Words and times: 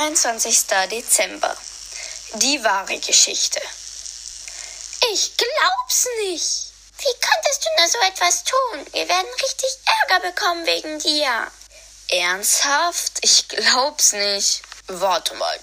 23. 0.00 0.64
Dezember. 0.90 1.54
Die 2.36 2.64
wahre 2.64 2.98
Geschichte. 3.00 3.60
Ich 5.12 5.36
glaub's 5.36 6.06
nicht. 6.22 6.72
Wie 6.96 7.20
konntest 7.20 7.66
du 7.66 7.68
nur 7.78 7.88
so 7.90 7.98
etwas 8.08 8.44
tun? 8.44 8.86
Wir 8.92 9.06
werden 9.06 9.30
richtig 9.42 9.68
Ärger 10.00 10.30
bekommen 10.30 10.64
wegen 10.64 10.98
dir. 11.00 11.52
Ernsthaft? 12.08 13.18
Ich 13.20 13.46
glaub's 13.48 14.12
nicht. 14.12 14.62
Warte 14.86 15.34
mal. 15.34 15.60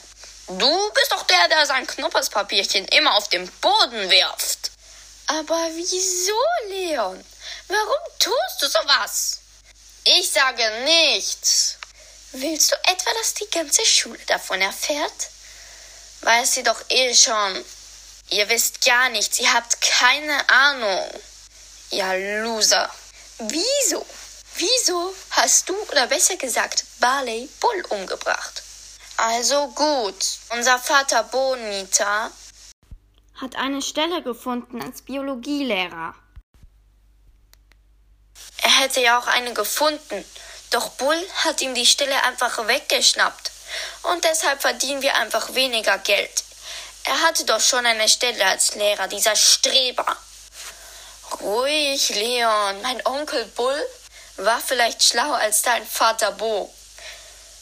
Du 0.49 0.91
bist 0.91 1.11
doch 1.11 1.23
der, 1.23 1.47
der 1.47 1.65
sein 1.65 1.87
Knopperspapierchen 1.87 2.87
immer 2.89 3.15
auf 3.15 3.29
den 3.29 3.49
Boden 3.53 4.11
wirft. 4.11 4.69
Aber 5.25 5.67
wieso, 5.73 6.39
Leon? 6.67 7.25
Warum 7.69 8.19
tust 8.19 8.61
du 8.61 8.67
sowas? 8.67 9.39
Ich 10.03 10.29
sage 10.29 10.83
nichts. 10.83 11.77
Willst 12.33 12.71
du 12.71 12.75
etwa, 12.83 13.13
dass 13.13 13.33
die 13.35 13.49
ganze 13.49 13.85
Schule 13.85 14.19
davon 14.27 14.61
erfährt? 14.61 15.29
Weiß 16.21 16.55
sie 16.55 16.63
doch 16.63 16.83
eh 16.89 17.13
schon. 17.13 17.63
Ihr 18.29 18.49
wisst 18.49 18.85
gar 18.85 19.09
nichts, 19.09 19.39
ihr 19.39 19.53
habt 19.53 19.79
keine 19.81 20.49
Ahnung. 20.49 21.21
Ja, 21.89 22.13
Loser. 22.43 22.89
Wieso? 23.39 24.05
Wieso 24.55 25.13
hast 25.31 25.69
du, 25.69 25.75
oder 25.91 26.07
besser 26.07 26.35
gesagt, 26.35 26.83
Barley 26.99 27.47
Bull 27.61 27.85
umgebracht? 27.89 28.63
Also 29.15 29.69
gut, 29.69 30.25
unser 30.49 30.79
Vater 30.79 31.23
Bonita 31.23 32.31
hat 33.35 33.55
eine 33.55 33.81
Stelle 33.81 34.21
gefunden 34.21 34.81
als 34.81 35.01
Biologielehrer. 35.01 36.13
Er 38.57 38.79
hätte 38.79 39.01
ja 39.01 39.17
auch 39.17 39.27
eine 39.27 39.53
gefunden, 39.53 40.25
doch 40.69 40.89
Bull 40.89 41.21
hat 41.43 41.61
ihm 41.61 41.73
die 41.75 41.85
Stelle 41.85 42.23
einfach 42.23 42.67
weggeschnappt. 42.67 43.51
Und 44.03 44.23
deshalb 44.23 44.61
verdienen 44.61 45.01
wir 45.01 45.15
einfach 45.15 45.53
weniger 45.53 45.97
Geld. 45.99 46.43
Er 47.03 47.21
hatte 47.21 47.45
doch 47.45 47.61
schon 47.61 47.85
eine 47.85 48.09
Stelle 48.09 48.45
als 48.45 48.75
Lehrer, 48.75 49.07
dieser 49.07 49.35
Streber. 49.35 50.17
Ruhig, 51.41 52.09
Leon. 52.09 52.81
Mein 52.81 53.05
Onkel 53.05 53.45
Bull 53.45 53.87
war 54.37 54.59
vielleicht 54.59 55.03
schlauer 55.03 55.37
als 55.37 55.61
dein 55.61 55.85
Vater 55.85 56.31
Bo. 56.33 56.73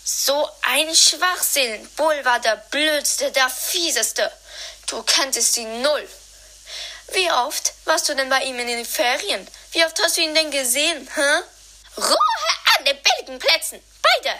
So 0.03 0.49
ein 0.63 0.93
Schwachsinn. 0.95 1.87
Bull 1.95 2.25
war 2.25 2.39
der 2.39 2.57
blödste, 2.69 3.31
der 3.31 3.49
fieseste. 3.49 4.31
Du 4.87 5.01
kanntest 5.03 5.57
ihn 5.57 5.81
null. 5.81 6.09
Wie 7.11 7.31
oft 7.31 7.73
warst 7.85 8.09
du 8.09 8.15
denn 8.15 8.29
bei 8.29 8.43
ihm 8.43 8.59
in 8.59 8.67
den 8.67 8.85
Ferien? 8.85 9.47
Wie 9.71 9.83
oft 9.83 9.99
hast 10.03 10.17
du 10.17 10.21
ihn 10.21 10.33
denn 10.33 10.51
gesehen, 10.51 11.09
hä? 11.15 11.41
Ruhe 11.97 12.64
an 12.77 12.85
den 12.85 12.97
billigen 13.01 13.39
Plätzen. 13.39 13.81
Beide. 14.01 14.35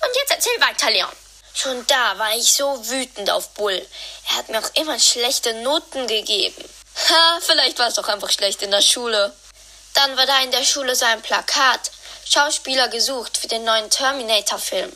Und 0.00 0.16
jetzt 0.16 0.30
erzähl 0.30 0.60
weiter, 0.60 0.90
Leon. 0.90 1.16
Schon 1.54 1.86
da 1.86 2.18
war 2.18 2.36
ich 2.36 2.52
so 2.52 2.88
wütend 2.88 3.30
auf 3.30 3.50
Bull. 3.50 3.86
Er 4.30 4.36
hat 4.36 4.48
mir 4.48 4.58
auch 4.58 4.70
immer 4.74 4.98
schlechte 4.98 5.54
Noten 5.62 6.06
gegeben. 6.06 6.64
Ha, 7.08 7.38
vielleicht 7.40 7.78
war 7.78 7.88
es 7.88 7.94
doch 7.94 8.08
einfach 8.08 8.30
schlecht 8.30 8.62
in 8.62 8.70
der 8.70 8.82
Schule. 8.82 9.34
Dann 9.94 10.16
war 10.16 10.26
da 10.26 10.42
in 10.42 10.50
der 10.50 10.64
Schule 10.64 10.96
so 10.96 11.04
ein 11.04 11.22
Plakat. 11.22 11.90
Schauspieler 12.28 12.88
gesucht 12.88 13.36
für 13.36 13.48
den 13.48 13.64
neuen 13.64 13.88
Terminator-Film. 13.90 14.92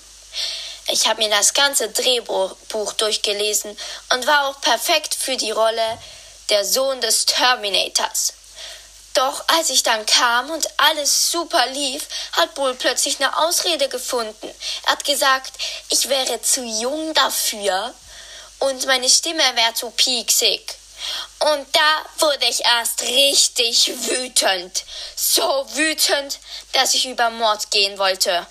Ich 0.89 1.07
habe 1.07 1.23
mir 1.23 1.31
das 1.31 1.53
ganze 1.53 1.91
Drehbuch 1.91 2.93
durchgelesen 2.95 3.77
und 4.13 4.27
war 4.27 4.49
auch 4.49 4.61
perfekt 4.61 5.15
für 5.15 5.37
die 5.37 5.51
Rolle 5.51 5.99
der 6.49 6.65
Sohn 6.65 7.01
des 7.01 7.27
Terminators. 7.27 8.33
Doch 9.19 9.43
als 9.49 9.71
ich 9.71 9.83
dann 9.83 10.07
kam 10.07 10.49
und 10.49 10.69
alles 10.77 11.33
super 11.33 11.67
lief, 11.67 12.07
hat 12.35 12.55
Bull 12.55 12.77
plötzlich 12.77 13.19
eine 13.19 13.37
Ausrede 13.37 13.89
gefunden. 13.89 14.55
Er 14.85 14.93
hat 14.93 15.03
gesagt, 15.03 15.55
ich 15.89 16.09
wäre 16.09 16.41
zu 16.41 16.63
jung 16.63 17.15
dafür 17.15 17.93
und 18.61 18.87
meine 18.87 19.09
Stimme 19.09 19.43
wäre 19.57 19.75
zu 19.75 19.91
pieksig. 19.91 20.73
Und 21.41 21.67
da 21.75 22.05
wurde 22.19 22.47
ich 22.47 22.65
erst 22.65 23.03
richtig 23.03 23.89
wütend. 24.09 24.85
So 25.17 25.67
wütend, 25.73 26.39
dass 26.75 26.95
ich 26.95 27.07
über 27.07 27.29
Mord 27.31 27.73
gehen 27.73 27.99
wollte. 27.99 28.47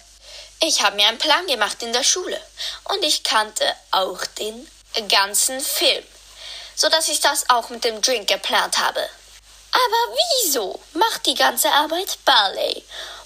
Ich 0.59 0.81
habe 0.81 0.97
mir 0.97 1.08
einen 1.08 1.18
Plan 1.18 1.47
gemacht 1.47 1.81
in 1.81 1.94
der 1.94 2.03
Schule 2.03 2.41
und 2.90 3.06
ich 3.06 3.24
kannte 3.24 3.74
auch 3.91 4.20
den 4.38 4.70
ganzen 5.08 5.62
Film, 5.62 6.03
so 6.75 6.90
dass 6.90 7.08
ich 7.08 7.22
das 7.22 7.50
auch 7.50 7.70
mit 7.70 7.86
dem 7.86 8.02
Drink 8.02 8.28
geplant 8.28 8.78
habe. 8.80 9.09
Aber 9.78 10.18
wieso 10.44 10.80
macht 10.94 11.28
die 11.28 11.36
ganze 11.36 11.72
Arbeit 11.72 12.18
Barley? 12.26 12.84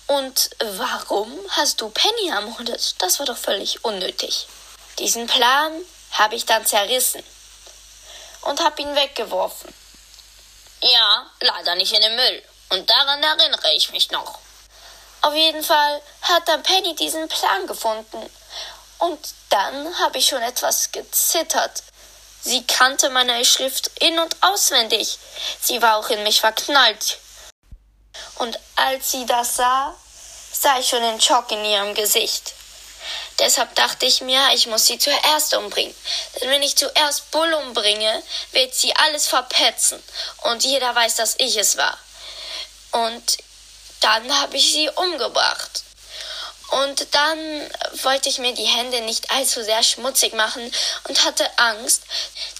Und 0.07 0.49
warum 0.59 1.31
hast 1.51 1.79
du 1.79 1.89
Penny 1.89 2.27
ermordet? 2.27 2.95
Das 2.97 3.19
war 3.19 3.25
doch 3.25 3.37
völlig 3.37 3.85
unnötig. 3.85 4.47
Diesen 4.99 5.27
Plan 5.27 5.71
habe 6.11 6.35
ich 6.35 6.45
dann 6.45 6.65
zerrissen 6.65 7.23
und 8.41 8.59
habe 8.59 8.81
ihn 8.81 8.93
weggeworfen. 8.95 9.73
Ja, 10.81 11.25
leider 11.39 11.75
nicht 11.75 11.93
in 11.93 12.01
den 12.01 12.17
Müll. 12.17 12.43
Und 12.69 12.89
daran 12.89 13.23
erinnere 13.23 13.73
ich 13.73 13.91
mich 13.91 14.11
noch. 14.11 14.39
Auf 15.21 15.33
jeden 15.33 15.63
Fall 15.63 16.01
hat 16.23 16.49
dann 16.49 16.63
Penny 16.63 16.95
diesen 16.95 17.29
Plan 17.29 17.65
gefunden. 17.65 18.29
Und 18.97 19.19
dann 19.49 19.97
habe 19.99 20.17
ich 20.17 20.27
schon 20.27 20.41
etwas 20.41 20.91
gezittert. 20.91 21.83
Sie 22.43 22.65
kannte 22.65 23.09
meine 23.09 23.43
Schrift 23.45 23.91
in 23.99 24.17
und 24.19 24.35
auswendig. 24.41 25.17
Sie 25.61 25.81
war 25.81 25.97
auch 25.97 26.09
in 26.09 26.23
mich 26.23 26.39
verknallt. 26.41 27.19
Und 28.35 28.59
als 28.75 29.11
sie 29.11 29.25
das 29.25 29.55
sah, 29.55 29.95
sah 30.51 30.79
ich 30.79 30.87
schon 30.87 31.01
den 31.01 31.21
Schock 31.21 31.51
in 31.51 31.63
ihrem 31.63 31.93
Gesicht. 31.93 32.53
Deshalb 33.39 33.73
dachte 33.75 34.05
ich 34.05 34.21
mir, 34.21 34.41
ich 34.53 34.67
muss 34.67 34.85
sie 34.85 34.99
zuerst 34.99 35.55
umbringen. 35.55 35.95
Denn 36.39 36.49
wenn 36.49 36.61
ich 36.61 36.75
zuerst 36.75 37.31
Bull 37.31 37.53
umbringe, 37.53 38.23
wird 38.51 38.73
sie 38.73 38.95
alles 38.95 39.27
verpetzen. 39.27 40.01
Und 40.43 40.63
jeder 40.63 40.93
weiß, 40.93 41.15
dass 41.15 41.35
ich 41.39 41.55
es 41.57 41.77
war. 41.77 41.97
Und 42.91 43.37
dann 44.01 44.39
habe 44.39 44.57
ich 44.57 44.73
sie 44.73 44.89
umgebracht. 44.89 45.83
Und 46.91 47.15
dann 47.15 47.39
wollte 48.03 48.27
ich 48.27 48.39
mir 48.39 48.53
die 48.53 48.65
Hände 48.65 48.99
nicht 48.99 49.31
allzu 49.31 49.63
sehr 49.63 49.81
schmutzig 49.81 50.33
machen 50.33 50.69
und 51.07 51.23
hatte 51.23 51.49
Angst, 51.57 52.03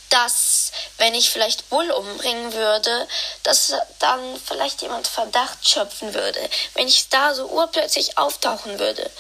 dass, 0.10 0.72
wenn 0.98 1.14
ich 1.14 1.30
vielleicht 1.30 1.68
Bull 1.68 1.92
umbringen 1.92 2.54
würde, 2.54 3.10
dass 3.44 3.74
dann 4.00 4.40
vielleicht 4.40 4.84
jemand 4.84 5.06
Verdacht 5.06 5.68
schöpfen 5.68 6.14
würde, 6.14 6.40
wenn 6.76 6.88
ich 6.88 7.10
da 7.10 7.34
so 7.34 7.46
urplötzlich 7.48 8.18
auftauchen 8.18 8.80
würde. 8.80 9.12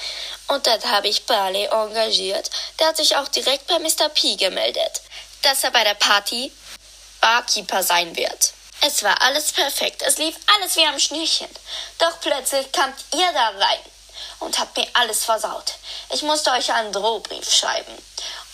Und 0.48 0.66
dann 0.66 0.82
habe 0.86 1.10
ich 1.10 1.26
Barley 1.26 1.66
engagiert. 1.66 2.50
Der 2.80 2.88
hat 2.88 2.96
sich 2.96 3.18
auch 3.18 3.28
direkt 3.28 3.68
bei 3.68 3.80
Mr. 3.80 4.08
P 4.08 4.38
gemeldet, 4.38 5.02
dass 5.42 5.66
er 5.66 5.72
bei 5.72 5.84
der 5.84 5.96
Party 5.96 6.54
Barkeeper 7.20 7.84
sein 7.84 8.16
wird. 8.16 8.54
Es 8.80 9.04
war 9.04 9.22
alles 9.22 9.52
perfekt, 9.52 10.04
es 10.04 10.18
lief 10.18 10.38
alles 10.56 10.78
wie 10.78 10.86
am 10.86 11.00
Schnürchen. 11.00 11.50
Doch 11.98 12.18
plötzlich 12.22 12.72
kamt 12.72 12.96
ihr 13.14 13.30
da 13.34 13.50
rein 13.50 13.80
und 14.40 14.60
habt 14.60 14.78
mir 14.78 14.88
alles 14.94 15.26
versaut. 15.26 15.74
Ich 16.10 16.22
musste 16.22 16.52
euch 16.52 16.72
einen 16.72 16.92
Drohbrief 16.92 17.52
schreiben. 17.52 17.94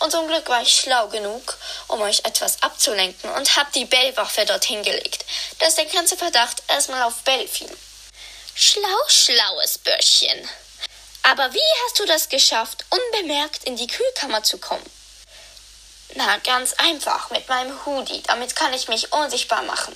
Und 0.00 0.12
zum 0.12 0.28
Glück 0.28 0.48
war 0.48 0.62
ich 0.62 0.74
schlau 0.74 1.08
genug, 1.08 1.58
um 1.88 2.00
euch 2.02 2.20
etwas 2.24 2.62
abzulenken 2.62 3.30
und 3.30 3.56
hab 3.56 3.72
die 3.72 3.84
Bellwaffe 3.84 4.44
dorthin 4.46 4.82
gelegt, 4.82 5.24
dass 5.58 5.74
der 5.74 5.86
ganze 5.86 6.16
Verdacht 6.16 6.62
erstmal 6.68 7.02
auf 7.02 7.22
Bell 7.24 7.48
fiel. 7.48 7.76
Schlau, 8.54 9.08
schlaues 9.08 9.78
Bürschchen. 9.78 10.48
Aber 11.22 11.52
wie 11.52 11.72
hast 11.84 11.98
du 11.98 12.06
das 12.06 12.28
geschafft, 12.28 12.84
unbemerkt 12.90 13.64
in 13.64 13.76
die 13.76 13.86
Kühlkammer 13.86 14.42
zu 14.42 14.58
kommen? 14.58 14.88
Na, 16.14 16.38
ganz 16.38 16.72
einfach, 16.74 17.30
mit 17.30 17.48
meinem 17.48 17.84
Hoodie. 17.84 18.22
Damit 18.22 18.56
kann 18.56 18.72
ich 18.72 18.88
mich 18.88 19.12
unsichtbar 19.12 19.62
machen. 19.62 19.94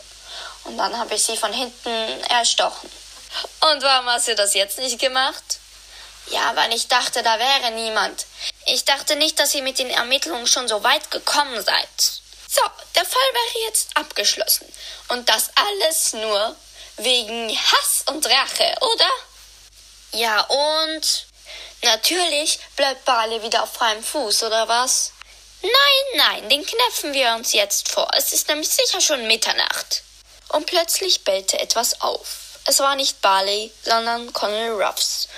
Und 0.64 0.76
dann 0.76 0.96
habe 0.96 1.14
ich 1.14 1.22
sie 1.24 1.36
von 1.36 1.52
hinten 1.52 2.22
erstochen. 2.24 2.90
Und 3.60 3.82
warum 3.82 4.06
hast 4.10 4.28
du 4.28 4.34
das 4.34 4.54
jetzt 4.54 4.78
nicht 4.78 4.98
gemacht? 4.98 5.58
Ja, 6.26 6.54
weil 6.56 6.72
ich 6.72 6.88
dachte, 6.88 7.22
da 7.22 7.38
wäre 7.38 7.72
niemand. 7.72 8.26
Ich 8.66 8.84
dachte 8.84 9.16
nicht, 9.16 9.38
dass 9.38 9.54
ihr 9.54 9.62
mit 9.62 9.78
den 9.78 9.90
Ermittlungen 9.90 10.46
schon 10.46 10.68
so 10.68 10.82
weit 10.82 11.10
gekommen 11.10 11.62
seid. 11.62 11.88
So, 12.48 12.62
der 12.94 13.04
Fall 13.04 13.28
wäre 13.32 13.66
jetzt 13.66 13.96
abgeschlossen. 13.96 14.70
Und 15.08 15.28
das 15.28 15.50
alles 15.54 16.12
nur 16.12 16.56
wegen 16.96 17.50
Hass 17.50 18.04
und 18.06 18.26
Rache, 18.26 18.74
oder? 18.80 19.10
Ja, 20.12 20.40
und 20.42 21.26
natürlich 21.82 22.60
bleibt 22.76 23.04
Barley 23.04 23.42
wieder 23.42 23.62
auf 23.62 23.72
freiem 23.72 24.02
Fuß, 24.02 24.42
oder 24.44 24.68
was? 24.68 25.12
Nein, 25.62 25.70
nein, 26.16 26.48
den 26.50 26.66
knöpfen 26.66 27.12
wir 27.14 27.34
uns 27.34 27.52
jetzt 27.52 27.88
vor. 27.88 28.10
Es 28.16 28.32
ist 28.32 28.48
nämlich 28.48 28.68
sicher 28.68 29.00
schon 29.00 29.26
Mitternacht. 29.26 30.02
Und 30.48 30.66
plötzlich 30.66 31.24
bellte 31.24 31.58
etwas 31.58 32.00
auf. 32.02 32.58
Es 32.66 32.78
war 32.80 32.94
nicht 32.94 33.20
Barley, 33.22 33.72
sondern 33.82 34.32
Colonel 34.32 34.82
Ruffs. 34.82 35.28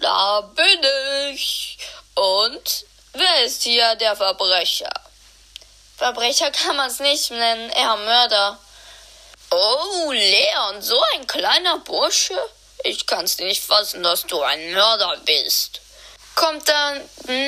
Da 0.00 0.40
bin 0.40 0.86
ich. 1.32 1.78
Und 2.14 2.84
wer 3.12 3.44
ist 3.44 3.62
hier 3.62 3.94
der 3.96 4.16
Verbrecher? 4.16 4.92
Verbrecher 5.96 6.50
kann 6.50 6.76
man 6.76 6.88
es 6.88 7.00
nicht 7.00 7.30
nennen, 7.30 7.70
eher 7.70 7.96
Mörder. 7.96 8.58
Oh, 9.50 10.12
Leon, 10.12 10.82
so 10.82 11.00
ein 11.14 11.26
kleiner 11.26 11.78
Bursche? 11.78 12.38
Ich 12.84 13.06
kann's 13.06 13.38
nicht 13.38 13.62
fassen, 13.62 14.02
dass 14.02 14.24
du 14.26 14.40
ein 14.40 14.72
Mörder 14.72 15.16
bist. 15.24 15.80
Kommt 16.38 16.68
dann 16.68 17.00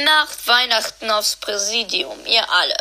nach 0.05 0.27
Weihnachten 0.47 1.13
aufs 1.13 1.37
Präsidium, 1.37 2.27
ihr 2.27 2.51
alle. 2.51 2.77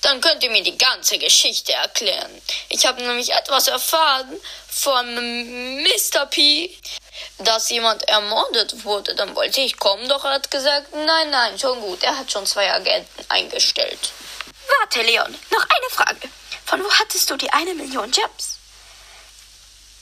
Dann 0.00 0.20
könnt 0.20 0.44
ihr 0.44 0.50
mir 0.50 0.62
die 0.62 0.78
ganze 0.78 1.18
Geschichte 1.18 1.72
erklären. 1.72 2.30
Ich 2.68 2.86
habe 2.86 3.02
nämlich 3.02 3.32
etwas 3.32 3.66
erfahren 3.66 4.40
von 4.68 5.82
Mr. 5.82 6.26
P, 6.26 6.72
dass 7.38 7.68
jemand 7.68 8.08
ermordet 8.08 8.84
wurde. 8.84 9.16
Dann 9.16 9.34
wollte 9.34 9.60
ich 9.60 9.76
kommen, 9.76 10.08
doch 10.08 10.24
er 10.24 10.34
hat 10.34 10.52
gesagt, 10.52 10.94
nein, 10.94 11.30
nein, 11.30 11.58
schon 11.58 11.80
gut. 11.80 12.04
Er 12.04 12.16
hat 12.16 12.30
schon 12.30 12.46
zwei 12.46 12.72
Agenten 12.72 13.24
eingestellt. 13.28 14.12
Warte, 14.78 15.02
Leon, 15.02 15.36
noch 15.50 15.64
eine 15.68 15.90
Frage. 15.90 16.28
Von 16.64 16.84
wo 16.84 16.90
hattest 16.92 17.28
du 17.28 17.36
die 17.36 17.52
eine 17.52 17.74
Million 17.74 18.12
Gems? 18.12 18.58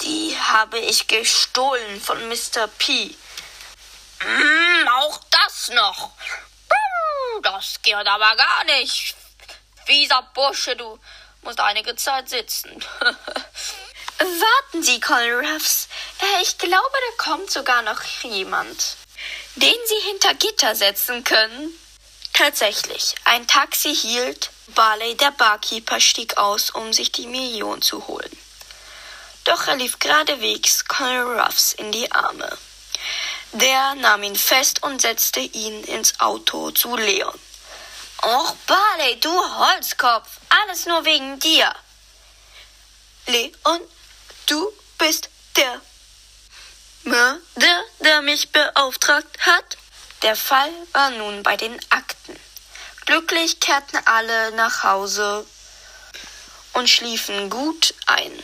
Die 0.02 0.36
habe 0.38 0.78
ich 0.78 1.08
gestohlen 1.08 2.02
von 2.02 2.28
Mr. 2.28 2.68
P. 2.76 3.16
Mm, 4.20 4.88
auch 4.88 5.20
noch. 5.70 6.10
Das 7.42 7.80
geht 7.82 7.94
aber 7.94 8.36
gar 8.36 8.64
nicht. 8.64 9.14
Fieser 9.86 10.22
Bursche, 10.34 10.76
du 10.76 10.98
musst 11.42 11.60
einige 11.60 11.96
Zeit 11.96 12.28
sitzen. 12.28 12.84
Warten 14.18 14.82
Sie, 14.82 15.00
Colonel 15.00 15.46
Ruffs. 15.46 15.88
Äh, 16.20 16.42
ich 16.42 16.58
glaube, 16.58 16.74
da 16.92 17.24
kommt 17.24 17.50
sogar 17.50 17.82
noch 17.82 18.02
jemand, 18.22 18.96
den 19.54 19.76
Sie 19.86 20.08
hinter 20.08 20.34
Gitter 20.34 20.74
setzen 20.74 21.22
können. 21.24 21.72
Tatsächlich, 22.32 23.14
ein 23.24 23.46
Taxi 23.46 23.94
hielt, 23.94 24.50
Barley, 24.68 25.16
der 25.16 25.30
Barkeeper, 25.32 26.00
stieg 26.00 26.36
aus, 26.36 26.70
um 26.70 26.92
sich 26.92 27.12
die 27.12 27.26
Million 27.26 27.80
zu 27.80 28.06
holen. 28.06 28.36
Doch 29.44 29.66
er 29.66 29.76
lief 29.76 29.98
geradewegs 29.98 30.84
Colonel 30.84 31.40
Ruffs 31.40 31.72
in 31.72 31.90
die 31.90 32.12
Arme. 32.12 32.58
Der 33.52 33.94
nahm 33.94 34.22
ihn 34.22 34.36
fest 34.36 34.82
und 34.82 35.00
setzte 35.00 35.40
ihn 35.40 35.82
ins 35.84 36.20
Auto 36.20 36.70
zu 36.70 36.96
Leon. 36.96 37.38
Och, 38.22 38.54
Barley, 38.66 39.18
du 39.20 39.30
Holzkopf, 39.30 40.28
alles 40.48 40.86
nur 40.86 41.04
wegen 41.04 41.38
dir. 41.38 41.72
Leon, 43.26 43.80
du 44.46 44.72
bist 44.98 45.30
der 45.56 45.80
Mörder, 47.04 47.84
der 48.00 48.22
mich 48.22 48.50
beauftragt 48.50 49.38
hat? 49.46 49.78
Der 50.22 50.36
Fall 50.36 50.72
war 50.92 51.10
nun 51.10 51.42
bei 51.42 51.56
den 51.56 51.78
Akten. 51.90 52.38
Glücklich 53.06 53.60
kehrten 53.60 53.98
alle 54.04 54.52
nach 54.52 54.82
Hause 54.82 55.46
und 56.74 56.90
schliefen 56.90 57.48
gut 57.48 57.94
ein. 58.06 58.42